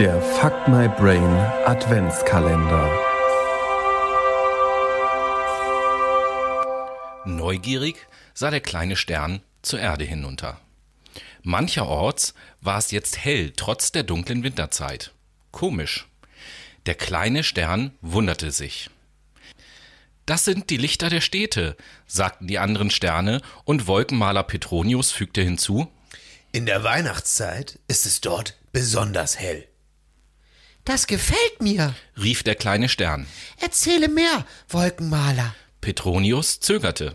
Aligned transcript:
Der 0.00 0.18
Fuck 0.22 0.66
My 0.66 0.88
Brain 0.88 1.22
Adventskalender. 1.66 2.90
Neugierig 7.26 7.96
sah 8.32 8.50
der 8.50 8.62
kleine 8.62 8.96
Stern 8.96 9.42
zur 9.60 9.78
Erde 9.78 10.04
hinunter. 10.04 10.58
Mancherorts 11.42 12.32
war 12.62 12.78
es 12.78 12.92
jetzt 12.92 13.22
hell, 13.22 13.52
trotz 13.54 13.92
der 13.92 14.04
dunklen 14.04 14.42
Winterzeit. 14.42 15.12
Komisch. 15.50 16.08
Der 16.86 16.94
kleine 16.94 17.44
Stern 17.44 17.92
wunderte 18.00 18.52
sich. 18.52 18.88
Das 20.24 20.46
sind 20.46 20.70
die 20.70 20.78
Lichter 20.78 21.10
der 21.10 21.20
Städte, 21.20 21.76
sagten 22.06 22.46
die 22.46 22.58
anderen 22.58 22.90
Sterne, 22.90 23.42
und 23.64 23.86
Wolkenmaler 23.86 24.44
Petronius 24.44 25.10
fügte 25.10 25.42
hinzu 25.42 25.92
In 26.52 26.64
der 26.64 26.84
Weihnachtszeit 26.84 27.78
ist 27.86 28.06
es 28.06 28.22
dort 28.22 28.56
besonders 28.72 29.38
hell. 29.38 29.69
Das 30.90 31.06
gefällt 31.06 31.62
mir. 31.62 31.94
rief 32.20 32.42
der 32.42 32.56
kleine 32.56 32.88
Stern. 32.88 33.28
Erzähle 33.60 34.08
mehr, 34.08 34.44
Wolkenmaler. 34.68 35.54
Petronius 35.80 36.58
zögerte, 36.58 37.14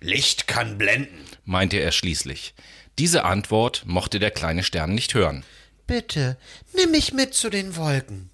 Licht 0.00 0.46
kann 0.46 0.78
blenden. 0.78 1.24
meinte 1.44 1.78
er 1.78 1.90
schließlich. 1.90 2.54
Diese 2.96 3.24
Antwort 3.24 3.82
mochte 3.86 4.20
der 4.20 4.30
kleine 4.30 4.62
Stern 4.62 4.94
nicht 4.94 5.14
hören. 5.14 5.44
Bitte, 5.88 6.36
nimm 6.76 6.92
mich 6.92 7.12
mit 7.12 7.34
zu 7.34 7.50
den 7.50 7.74
Wolken. 7.74 8.30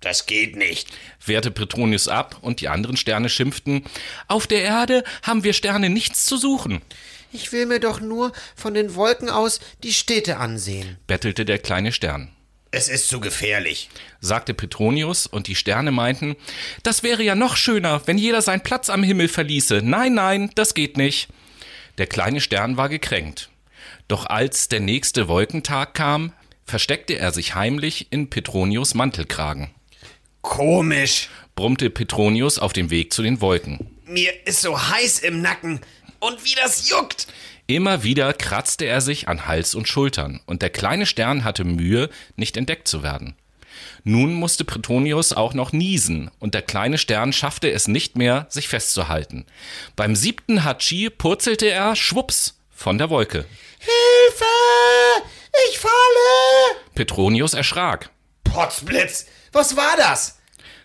Das 0.00 0.26
geht 0.26 0.56
nicht. 0.56 0.88
wehrte 1.24 1.52
Petronius 1.52 2.08
ab, 2.08 2.38
und 2.40 2.60
die 2.60 2.68
anderen 2.68 2.96
Sterne 2.96 3.28
schimpften 3.28 3.84
Auf 4.26 4.48
der 4.48 4.62
Erde 4.62 5.04
haben 5.22 5.44
wir 5.44 5.52
Sterne 5.52 5.88
nichts 5.88 6.26
zu 6.26 6.36
suchen, 6.36 6.82
Ich 7.30 7.52
will 7.52 7.66
mir 7.66 7.78
doch 7.78 8.00
nur 8.00 8.32
von 8.56 8.74
den 8.74 8.96
Wolken 8.96 9.30
aus 9.30 9.60
die 9.84 9.92
Städte 9.92 10.38
ansehen. 10.38 10.98
bettelte 11.06 11.44
der 11.44 11.60
kleine 11.60 11.92
Stern. 11.92 12.33
Es 12.74 12.88
ist 12.88 13.08
zu 13.08 13.20
gefährlich. 13.20 13.88
sagte 14.20 14.52
Petronius, 14.52 15.28
und 15.28 15.46
die 15.46 15.54
Sterne 15.54 15.92
meinten, 15.92 16.34
das 16.82 17.04
wäre 17.04 17.22
ja 17.22 17.36
noch 17.36 17.56
schöner, 17.56 18.02
wenn 18.06 18.18
jeder 18.18 18.42
seinen 18.42 18.62
Platz 18.62 18.90
am 18.90 19.04
Himmel 19.04 19.28
verließe. 19.28 19.80
Nein, 19.84 20.14
nein, 20.14 20.50
das 20.56 20.74
geht 20.74 20.96
nicht. 20.96 21.28
Der 21.98 22.08
kleine 22.08 22.40
Stern 22.40 22.76
war 22.76 22.88
gekränkt. 22.88 23.48
Doch 24.08 24.26
als 24.26 24.66
der 24.66 24.80
nächste 24.80 25.28
Wolkentag 25.28 25.94
kam, 25.94 26.32
versteckte 26.66 27.16
er 27.16 27.30
sich 27.30 27.54
heimlich 27.54 28.08
in 28.10 28.28
Petronius 28.28 28.94
Mantelkragen. 28.94 29.70
Komisch. 30.42 31.28
brummte 31.54 31.90
Petronius 31.90 32.58
auf 32.58 32.72
dem 32.72 32.90
Weg 32.90 33.12
zu 33.12 33.22
den 33.22 33.40
Wolken. 33.40 33.88
Mir 34.04 34.32
ist 34.46 34.62
so 34.62 34.76
heiß 34.90 35.20
im 35.20 35.40
Nacken. 35.40 35.80
Und 36.18 36.44
wie 36.44 36.56
das 36.56 36.90
juckt. 36.90 37.28
Immer 37.66 38.02
wieder 38.02 38.32
kratzte 38.34 38.84
er 38.84 39.00
sich 39.00 39.26
an 39.28 39.46
Hals 39.46 39.74
und 39.74 39.88
Schultern, 39.88 40.40
und 40.44 40.60
der 40.60 40.70
kleine 40.70 41.06
Stern 41.06 41.44
hatte 41.44 41.64
Mühe, 41.64 42.10
nicht 42.36 42.56
entdeckt 42.58 42.88
zu 42.88 43.02
werden. 43.02 43.36
Nun 44.02 44.34
musste 44.34 44.64
Petronius 44.64 45.32
auch 45.32 45.54
noch 45.54 45.72
niesen, 45.72 46.30
und 46.38 46.54
der 46.54 46.60
kleine 46.60 46.98
Stern 46.98 47.32
schaffte 47.32 47.70
es 47.70 47.88
nicht 47.88 48.16
mehr, 48.16 48.46
sich 48.50 48.68
festzuhalten. 48.68 49.46
Beim 49.96 50.14
siebten 50.14 50.62
Hatschi 50.62 51.08
purzelte 51.08 51.66
er, 51.66 51.96
schwups, 51.96 52.58
von 52.70 52.98
der 52.98 53.08
Wolke. 53.08 53.46
Hilfe! 53.78 54.44
Ich 55.70 55.78
falle! 55.78 56.80
Petronius 56.94 57.54
erschrak. 57.54 58.10
Potzblitz. 58.44 59.26
Was 59.52 59.76
war 59.76 59.96
das? 59.96 60.38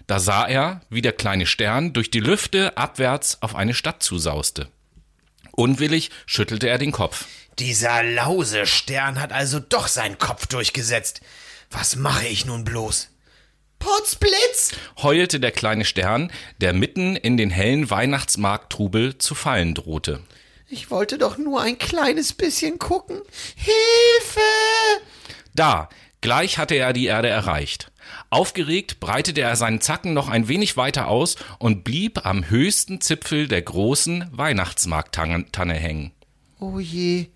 Da 0.07 0.19
sah 0.19 0.47
er, 0.47 0.81
wie 0.89 1.01
der 1.01 1.11
kleine 1.11 1.45
Stern 1.45 1.93
durch 1.93 2.09
die 2.09 2.19
Lüfte 2.19 2.77
abwärts 2.77 3.41
auf 3.41 3.55
eine 3.55 3.73
Stadt 3.73 4.01
zusauste. 4.01 4.69
Unwillig 5.59 6.09
schüttelte 6.25 6.69
er 6.69 6.77
den 6.77 6.93
Kopf. 6.93 7.25
Dieser 7.59 8.01
lause 8.01 8.65
Stern 8.65 9.19
hat 9.19 9.33
also 9.33 9.59
doch 9.59 9.89
seinen 9.89 10.17
Kopf 10.17 10.47
durchgesetzt. 10.47 11.19
Was 11.69 11.97
mache 11.97 12.27
ich 12.27 12.45
nun 12.45 12.63
bloß? 12.63 13.09
Potzblitz! 13.77 14.71
heulte 15.03 15.41
der 15.41 15.51
kleine 15.51 15.83
Stern, 15.83 16.31
der 16.61 16.71
mitten 16.71 17.17
in 17.17 17.35
den 17.35 17.49
hellen 17.49 17.89
Weihnachtsmarkttrubel 17.89 19.17
zu 19.17 19.35
fallen 19.35 19.75
drohte. 19.75 20.21
Ich 20.69 20.91
wollte 20.91 21.17
doch 21.17 21.37
nur 21.37 21.61
ein 21.61 21.77
kleines 21.77 22.31
bisschen 22.31 22.79
gucken. 22.79 23.19
Hilfe! 23.55 24.39
Da, 25.55 25.89
gleich 26.21 26.57
hatte 26.57 26.75
er 26.75 26.93
die 26.93 27.07
Erde 27.07 27.27
erreicht. 27.27 27.88
Aufgeregt 28.29 28.99
breitete 28.99 29.41
er 29.41 29.55
seinen 29.55 29.81
Zacken 29.81 30.13
noch 30.13 30.29
ein 30.29 30.47
wenig 30.47 30.77
weiter 30.77 31.07
aus 31.07 31.35
und 31.57 31.83
blieb 31.83 32.25
am 32.25 32.49
höchsten 32.49 33.01
Zipfel 33.01 33.47
der 33.47 33.61
großen 33.61 34.27
Weihnachtsmarkttanne 34.31 35.73
hängen. 35.73 36.11
Oh 36.59 36.79
je, 36.79 37.27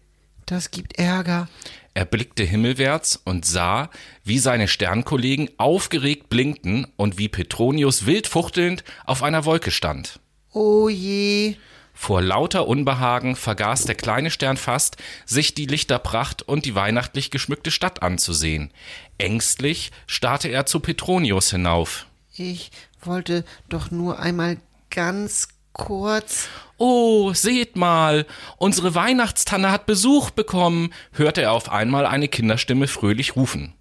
das 0.45 0.71
gibt 0.71 0.99
Ärger. 0.99 1.47
Er 1.93 2.05
blickte 2.05 2.43
himmelwärts 2.43 3.21
und 3.23 3.45
sah, 3.45 3.89
wie 4.23 4.39
seine 4.39 4.67
Sternkollegen 4.67 5.49
aufgeregt 5.57 6.29
blinkten 6.29 6.87
und 6.95 7.17
wie 7.17 7.29
Petronius 7.29 8.05
wild 8.05 8.27
fuchtelnd 8.27 8.83
auf 9.05 9.21
einer 9.21 9.45
Wolke 9.45 9.69
stand. 9.71 10.19
Oh 10.51 10.89
je. 10.89 11.55
Vor 11.93 12.21
lauter 12.21 12.67
Unbehagen 12.67 13.35
vergaß 13.35 13.83
der 13.83 13.95
kleine 13.95 14.31
Stern 14.31 14.57
fast, 14.57 14.97
sich 15.25 15.53
die 15.53 15.67
Lichterpracht 15.67 16.41
und 16.41 16.65
die 16.65 16.75
weihnachtlich 16.75 17.31
geschmückte 17.31 17.71
Stadt 17.71 18.01
anzusehen. 18.01 18.71
Ängstlich 19.17 19.91
starrte 20.07 20.49
er 20.49 20.65
zu 20.65 20.79
Petronius 20.79 21.51
hinauf. 21.51 22.07
Ich 22.35 22.71
wollte 23.01 23.45
doch 23.69 23.91
nur 23.91 24.19
einmal 24.19 24.57
ganz 24.89 25.47
kurz. 25.71 26.49
Oh, 26.77 27.33
seht 27.33 27.75
mal, 27.75 28.25
unsere 28.57 28.95
Weihnachtstanne 28.95 29.71
hat 29.71 29.85
Besuch 29.85 30.31
bekommen, 30.31 30.93
hörte 31.11 31.43
er 31.43 31.51
auf 31.51 31.71
einmal 31.71 32.05
eine 32.05 32.27
Kinderstimme 32.27 32.87
fröhlich 32.87 33.35
rufen. 33.35 33.73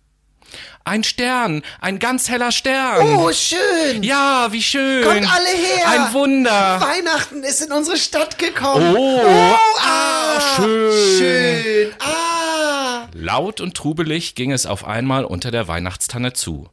Ein 0.84 1.04
Stern, 1.04 1.62
ein 1.80 1.98
ganz 1.98 2.28
heller 2.28 2.50
Stern. 2.50 3.16
Oh, 3.16 3.32
schön! 3.32 4.02
Ja, 4.02 4.48
wie 4.50 4.62
schön. 4.62 5.04
Kommt 5.04 5.32
alle 5.32 5.48
her! 5.48 5.88
Ein 5.88 6.12
Wunder. 6.12 6.80
Weihnachten 6.80 7.42
ist 7.44 7.60
in 7.60 7.72
unsere 7.72 7.96
Stadt 7.96 8.38
gekommen. 8.38 8.96
Oh, 8.96 9.56
ah, 9.78 10.40
schön. 10.56 11.18
schön. 11.18 11.94
Ah. 12.00 13.08
Laut 13.14 13.60
und 13.60 13.74
trubelig 13.74 14.34
ging 14.34 14.50
es 14.50 14.66
auf 14.66 14.84
einmal 14.84 15.24
unter 15.24 15.50
der 15.50 15.68
Weihnachtstanne 15.68 16.32
zu. 16.32 16.68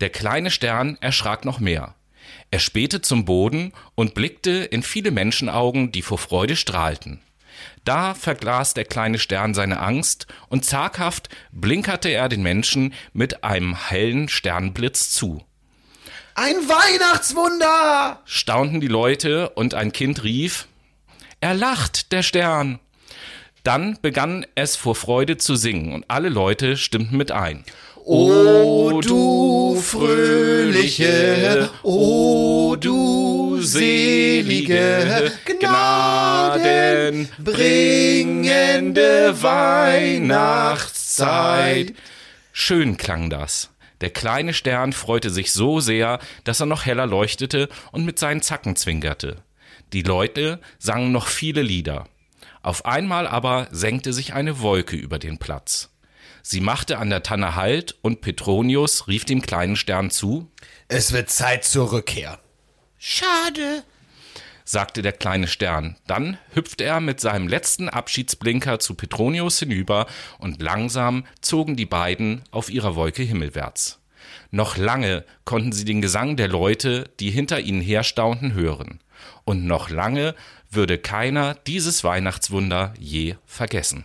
Der 0.00 0.10
kleine 0.10 0.50
Stern 0.50 0.98
erschrak 1.00 1.44
noch 1.44 1.60
mehr. 1.60 1.94
Er 2.50 2.58
spähte 2.58 3.00
zum 3.00 3.24
Boden 3.24 3.72
und 3.94 4.14
blickte 4.14 4.50
in 4.50 4.82
viele 4.82 5.10
Menschenaugen, 5.10 5.92
die 5.92 6.02
vor 6.02 6.18
Freude 6.18 6.56
strahlten. 6.56 7.20
Da 7.84 8.14
verglas 8.14 8.74
der 8.74 8.84
kleine 8.84 9.18
Stern 9.18 9.54
seine 9.54 9.80
Angst 9.80 10.26
und 10.48 10.64
zaghaft 10.64 11.28
blinkerte 11.52 12.08
er 12.08 12.28
den 12.28 12.42
Menschen 12.42 12.94
mit 13.12 13.44
einem 13.44 13.76
hellen 13.76 14.28
Sternblitz 14.28 15.10
zu. 15.10 15.44
Ein 16.34 16.56
Weihnachtswunder! 16.56 18.20
Staunten 18.24 18.80
die 18.80 18.88
Leute 18.88 19.50
und 19.50 19.74
ein 19.74 19.92
Kind 19.92 20.24
rief, 20.24 20.66
er 21.40 21.54
lacht, 21.54 22.10
der 22.12 22.22
Stern. 22.22 22.80
Dann 23.64 23.98
begann 24.00 24.46
es 24.54 24.76
vor 24.76 24.94
Freude 24.94 25.36
zu 25.36 25.56
singen 25.56 25.92
und 25.92 26.04
alle 26.08 26.30
Leute 26.30 26.76
stimmten 26.76 27.16
mit 27.16 27.32
ein. 27.32 27.64
O 28.06 29.00
du 29.00 29.76
fröhliche, 29.80 31.70
o 31.82 32.76
du 32.76 33.60
selige, 33.60 35.32
Bringende 37.38 39.42
Weihnachtszeit. 39.42 41.94
Schön 42.52 42.96
klang 42.96 43.30
das. 43.30 43.70
Der 44.00 44.10
kleine 44.10 44.54
Stern 44.54 44.92
freute 44.92 45.30
sich 45.30 45.52
so 45.52 45.80
sehr, 45.80 46.18
dass 46.44 46.60
er 46.60 46.66
noch 46.66 46.84
heller 46.84 47.06
leuchtete 47.06 47.68
und 47.92 48.04
mit 48.04 48.18
seinen 48.18 48.42
Zacken 48.42 48.76
zwinkerte. 48.76 49.42
Die 49.92 50.02
Leute 50.02 50.60
sangen 50.78 51.12
noch 51.12 51.28
viele 51.28 51.62
Lieder. 51.62 52.06
Auf 52.62 52.84
einmal 52.84 53.26
aber 53.26 53.68
senkte 53.70 54.12
sich 54.12 54.34
eine 54.34 54.60
Wolke 54.60 54.96
über 54.96 55.18
den 55.18 55.38
Platz. 55.38 55.90
Sie 56.42 56.60
machte 56.60 56.98
an 56.98 57.10
der 57.10 57.22
Tanne 57.22 57.54
Halt 57.54 57.96
und 58.02 58.20
Petronius 58.20 59.08
rief 59.08 59.24
dem 59.24 59.40
kleinen 59.40 59.76
Stern 59.76 60.10
zu, 60.10 60.50
Es 60.88 61.12
wird 61.12 61.30
Zeit 61.30 61.64
zur 61.64 61.92
Rückkehr. 61.92 62.38
Schade. 62.98 63.84
Sagte 64.64 65.02
der 65.02 65.12
kleine 65.12 65.46
Stern. 65.46 65.96
Dann 66.06 66.38
hüpfte 66.54 66.84
er 66.84 67.00
mit 67.00 67.20
seinem 67.20 67.48
letzten 67.48 67.88
Abschiedsblinker 67.88 68.78
zu 68.78 68.94
Petronius 68.94 69.58
hinüber 69.58 70.06
und 70.38 70.60
langsam 70.60 71.24
zogen 71.40 71.76
die 71.76 71.86
beiden 71.86 72.42
auf 72.50 72.70
ihrer 72.70 72.96
Wolke 72.96 73.22
himmelwärts. 73.22 74.00
Noch 74.50 74.76
lange 74.76 75.24
konnten 75.44 75.72
sie 75.72 75.84
den 75.84 76.00
Gesang 76.00 76.36
der 76.36 76.48
Leute, 76.48 77.10
die 77.20 77.30
hinter 77.30 77.60
ihnen 77.60 77.80
herstaunten, 77.80 78.54
hören. 78.54 79.00
Und 79.44 79.66
noch 79.66 79.90
lange 79.90 80.34
würde 80.70 80.98
keiner 80.98 81.54
dieses 81.54 82.04
Weihnachtswunder 82.04 82.94
je 82.98 83.36
vergessen. 83.46 84.04